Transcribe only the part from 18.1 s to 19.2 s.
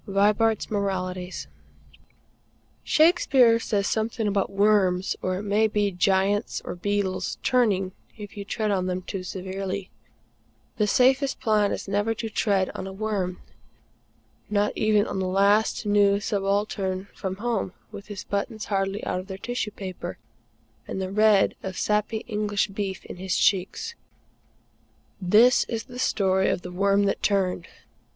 buttons hardly out